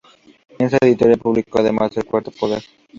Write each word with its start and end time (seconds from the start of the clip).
En 0.57 0.65
esta 0.65 0.79
editorial 0.83 1.19
publicó 1.19 1.59
además 1.59 1.95
"El 1.95 2.05
cuarto 2.05 2.31
poder. 2.31 2.63